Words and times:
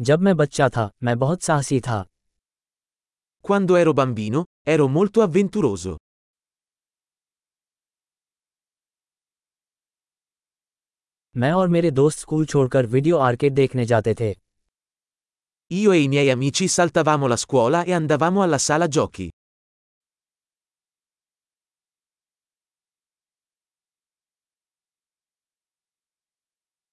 जब 0.00 0.20
मैं 0.20 0.36
बच्चा 0.36 0.68
था 0.68 0.90
मैं 1.02 1.18
बहुत 1.18 1.42
साहसी 1.42 1.80
था 1.80 2.04
Quando 3.48 3.76
ero 3.76 3.92
bambino, 3.94 4.44
ero 4.68 4.88
molto 4.88 5.22
avventuroso. 5.26 5.96
मैं 11.36 11.52
और 11.52 11.68
मेरे 11.68 11.90
दोस्त 11.90 12.18
स्कूल 12.18 12.46
छोड़कर 12.46 12.86
वीडियो 12.86 13.18
आर्केड 13.18 13.54
देखने 13.54 13.84
जाते 13.84 14.14
थे 14.20 14.34
Io 15.70 15.92
e 15.92 15.98
i 16.02 16.08
miei 16.08 16.30
amici 16.30 16.68
saltavamo 16.68 17.26
la 17.26 17.36
scuola 17.36 17.82
e 17.84 17.92
andavamo 17.92 18.42
alla 18.42 18.58
sala 18.58 18.88
giochi. 18.88 19.28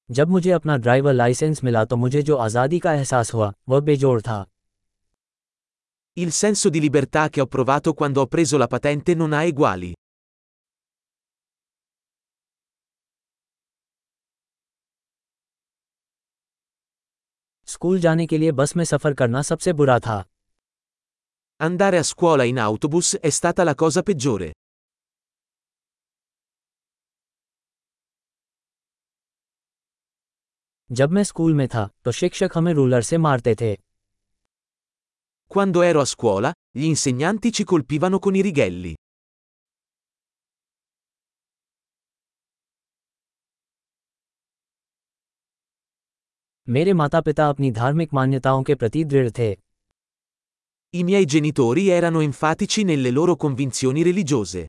जब 0.08 0.28
मुझे 0.28 0.50
अपना 0.50 0.76
ड्राइवर 0.76 1.12
लाइसेंस 1.12 1.64
मिला 1.64 1.84
तो 1.84 1.96
मुझे 1.96 2.22
जो 2.22 2.36
आज़ादी 2.36 2.78
का 2.78 2.92
एहसास 2.92 3.34
हुआ 3.34 3.52
वह 3.68 3.80
बेजोड़ 3.80 4.20
था 4.20 4.44
Il 6.16 6.32
senso 6.36 6.70
di 6.70 6.80
libertà 6.80 7.28
che 7.28 7.40
ho 7.40 7.46
provato 7.46 7.92
quando 7.94 8.20
ho 8.20 8.26
preso 8.26 8.58
la 8.58 8.66
patente 8.66 9.14
non 9.14 9.32
ha 9.32 9.42
eguali. 9.42 9.92
School 17.68 17.98
जाने 18.00 18.26
के 18.26 18.38
लिए 18.38 18.52
बस 18.52 18.76
में 18.76 18.84
सफ़र 18.84 19.14
करना 19.14 19.42
सबसे 19.42 19.72
बुरा 19.72 19.98
था 19.98 20.24
Andare 21.60 21.98
a 21.98 22.02
scuola 22.02 22.44
in 22.44 22.58
autobus 22.58 23.14
è 23.20 23.30
stata 23.30 23.64
la 23.64 23.74
cosa 23.74 24.02
peggiore. 24.02 24.50
जब 30.92 31.10
मैं 31.10 31.22
स्कूल 31.24 31.54
में 31.54 31.68
था 31.68 31.88
तो 32.04 32.12
शिक्षक 32.12 32.50
हमें 32.54 32.72
रूलर 32.72 33.02
से 33.02 33.18
मारते 33.18 33.54
थे 33.60 33.76
Quando 35.54 35.82
ero 35.82 36.00
a 36.00 36.04
scuola, 36.04 36.52
gli 36.78 36.84
insegnanti 36.84 37.50
ci 37.52 37.64
colpivano 37.64 38.18
con 38.18 38.36
i 38.36 38.42
righelli. 38.42 38.94
मेरे 46.68 46.92
माता 46.92 47.20
पिता 47.20 47.48
अपनी 47.48 47.70
धार्मिक 47.70 48.14
मान्यताओं 48.14 48.62
के 48.62 48.74
प्रति 48.74 49.04
दृढ़ 49.04 49.30
थे 49.38 49.50
I 50.94 51.02
miei 51.04 51.24
genitori 51.24 51.88
erano 51.88 52.20
enfatici 52.20 52.84
nelle 52.84 53.10
loro 53.10 53.36
convinzioni 53.36 54.02
religiose. 54.02 54.66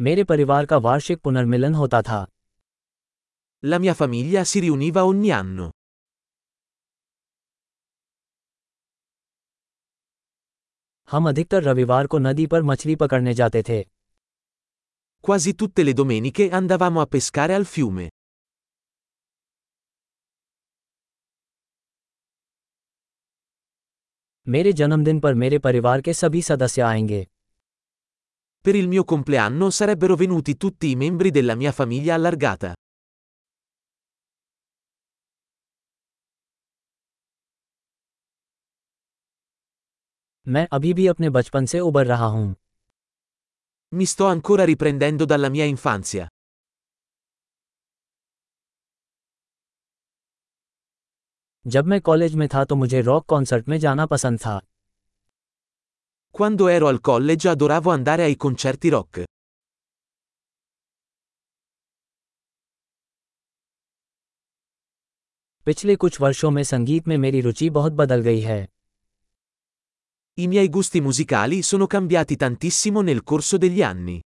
मेरे 0.00 0.24
परिवार 0.24 0.66
का 0.66 0.76
वार्षिक 0.76 1.20
पुनर्मिलन 1.20 1.74
होता 1.74 2.02
था 2.02 2.26
La 3.62 3.78
mia 3.78 3.94
famiglia 3.94 4.44
si 4.44 4.60
riuniva 4.64 5.02
ogni 5.02 5.30
anno. 5.40 5.70
हम 11.10 11.28
अधिकतर 11.28 11.62
रविवार 11.62 12.06
को 12.06 12.18
नदी 12.18 12.46
पर 12.46 12.62
मछली 12.62 12.96
पकड़ने 12.96 13.34
जाते 13.34 13.62
थे 13.68 13.82
Quasi 15.24 15.52
tutte 15.52 15.84
le 15.84 15.94
domeniche 15.94 16.48
andavamo 16.60 17.04
a 17.04 17.08
pescare 17.14 17.58
al 17.58 17.66
fiume. 17.74 18.08
मेरे 24.48 24.72
जन्मदिन 24.72 25.20
पर 25.20 25.34
मेरे 25.34 25.58
परिवार 25.58 26.00
के 26.00 26.14
सभी 26.14 26.42
सदस्य 26.42 26.82
आएँगे 26.82 27.26
Per 28.61 28.75
il 28.75 28.87
mio 28.87 29.03
compleanno 29.03 29.69
sarebbero 29.69 30.15
venuti 30.15 30.57
tutti 30.57 30.89
i 30.89 30.95
membri 30.95 31.31
della 31.31 31.55
mia 31.55 31.71
famiglia 31.71 32.13
allargata. 32.13 32.73
मैं 40.47 40.67
अभी 40.71 40.93
भी 40.93 41.07
अपने 41.07 41.29
बचपन 41.29 41.65
से 41.65 41.79
उबर 41.79 42.05
रहा 42.05 42.25
हूं 42.25 42.53
Mi 43.97 44.05
sto 44.05 44.25
ancora 44.25 44.65
riprendendo 44.65 45.25
dalla 45.25 45.49
mia 45.49 45.65
infanzia. 45.75 46.27
जब 51.67 51.85
मैं 51.85 52.01
कॉलेज 52.01 52.35
में 52.35 52.47
था 52.53 52.63
तो 52.65 52.75
मुझे 52.75 53.01
रॉक 53.01 53.25
कॉन्सर्ट 53.25 53.67
में 53.67 53.77
जाना 53.77 54.05
पसंद 54.05 54.39
था 54.39 54.59
Quando 56.31 56.67
ero 56.67 56.87
al 56.87 56.99
college 56.99 57.49
adoravo 57.49 57.91
andare 57.91 58.23
ai 58.23 58.35
concerti 58.35 58.89
rock. 58.89 59.23
पिछले 65.65 65.95
कुछ 65.95 66.19
वर्षों 66.21 66.51
में 66.51 66.63
संगीत 66.63 67.07
में 67.07 67.17
मेरी 67.17 67.41
रुचि 67.41 67.69
बहुत 67.69 67.93
बदल 67.93 68.21
गई 68.21 68.41
है 68.41 68.67
I 70.37 70.47
miei 70.47 70.69
gusti 70.69 71.01
musicali 71.01 71.61
sono 71.63 71.87
cambiati 71.87 72.35
tantissimo 72.35 73.01
nel 73.01 73.23
corso 73.23 73.57
degli 73.57 73.81
anni. 73.91 74.21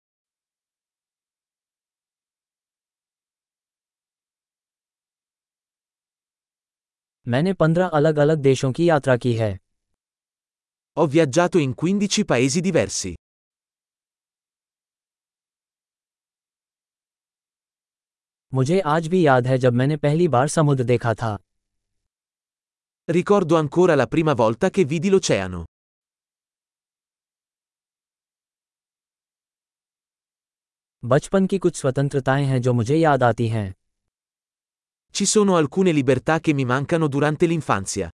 मैंने 7.29 7.53
पंद्रह 7.53 7.87
अलग 7.87 8.17
अलग 8.19 8.39
देशों 8.39 8.73
की 8.73 8.89
यात्रा 8.89 9.17
की 9.17 9.33
है 9.35 9.59
Ho 10.99 11.07
viaggiato 11.07 11.59
in 11.59 11.75
15 11.75 12.25
paesi 12.25 12.61
diversi. 12.61 13.15
मुझे 18.55 18.81
आज 18.81 19.07
भी 19.09 19.27
याद 19.27 19.47
है 19.47 19.59
जब 19.59 19.73
मैंने 19.73 19.97
पहली 19.97 20.29
बार 20.29 20.49
समुद्र 20.49 20.85
देखा 20.85 21.15
था 21.15 21.37
Ricordo 23.09 23.57
ancora 23.57 23.95
la 23.95 24.07
prima 24.07 24.35
volta 24.35 24.71
che 24.71 24.85
vidi 24.85 25.11
l'oceano. 25.11 25.65
बचपन 31.05 31.47
की 31.47 31.59
कुछ 31.59 31.77
स्वतंत्रताएं 31.77 32.45
हैं 32.45 32.61
जो 32.63 32.73
मुझे 32.73 32.97
याद 32.97 33.23
आती 33.23 33.49
हैं 33.49 33.73
Ci 35.15 35.27
sono 35.27 35.57
alcune 35.57 35.93
libertà 35.93 36.41
che 36.41 36.53
mi 36.53 36.65
mancano 36.65 37.09
durante 37.09 37.47
l'infanzia. 37.47 38.09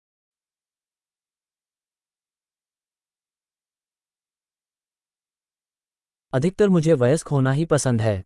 अधिकतर 6.34 6.68
मुझे 6.68 6.92
वयस्क 6.92 7.28
होना 7.28 7.52
ही 7.52 7.64
पसंद 7.64 8.00
है। 8.02 8.24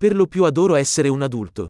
फिर 0.00 0.12
लुपियो 0.12 0.50
दो 0.50 0.66
रोएसरे 0.66 1.08
उन 1.08 1.22
अदूर 1.22 1.48
तो 1.48 1.68